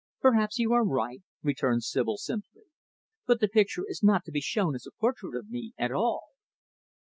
"Perhaps 0.19 0.57
you 0.57 0.73
are 0.73 0.83
right," 0.83 1.21
returned 1.43 1.83
Sibyl, 1.83 2.17
simply. 2.17 2.63
"But 3.27 3.39
the 3.39 3.47
picture 3.47 3.83
is 3.87 4.01
not 4.01 4.25
to 4.25 4.31
be 4.31 4.41
shown 4.41 4.73
as 4.73 4.87
a 4.87 4.97
portrait 4.99 5.35
of 5.37 5.51
me, 5.51 5.73
at 5.77 5.91
all." 5.91 6.21